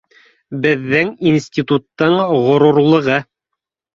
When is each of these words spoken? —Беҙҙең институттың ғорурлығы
—Беҙҙең 0.63 1.11
институттың 1.33 2.17
ғорурлығы 2.45 3.21